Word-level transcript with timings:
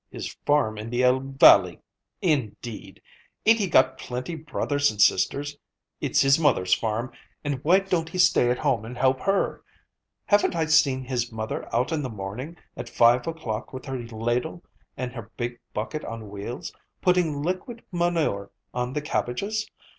His 0.09 0.33
farm 0.47 0.79
in 0.79 0.89
the 0.89 1.03
Elbe 1.03 1.39
valley, 1.39 1.79
indeed! 2.23 3.03
Ain't 3.45 3.59
he 3.59 3.67
got 3.67 3.99
plenty 3.99 4.33
brothers 4.33 4.89
and 4.89 4.99
sisters? 4.99 5.55
It's 5.99 6.21
his 6.21 6.39
mother's 6.39 6.73
farm, 6.73 7.11
and 7.43 7.63
why 7.63 7.81
don't 7.81 8.09
he 8.09 8.17
stay 8.17 8.49
at 8.49 8.57
home 8.57 8.83
and 8.83 8.97
help 8.97 9.19
her? 9.19 9.63
Haven't 10.25 10.55
I 10.55 10.65
seen 10.65 11.03
his 11.03 11.31
mother 11.31 11.69
out 11.71 11.91
in 11.91 12.01
the 12.01 12.09
morning 12.09 12.57
at 12.75 12.89
five 12.89 13.27
o'clock 13.27 13.73
with 13.73 13.85
her 13.85 14.01
ladle 14.05 14.63
and 14.97 15.13
her 15.13 15.29
big 15.37 15.59
bucket 15.71 16.03
on 16.05 16.29
wheels, 16.31 16.73
putting 17.03 17.43
liquid 17.43 17.83
manure 17.91 18.49
on 18.73 18.93
the 18.93 19.03
cabbages? 19.03 19.69